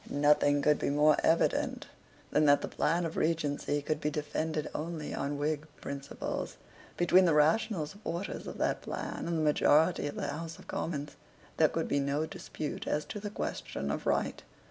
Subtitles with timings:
[0.09, 1.85] Nothing could be more evident
[2.31, 6.57] than that the plan of Regency could be defended only on Whig principles.
[6.97, 11.15] Between the rational supporters of that plan and the majority of the House of Commons
[11.57, 14.41] there could be no dispute as to the question of right.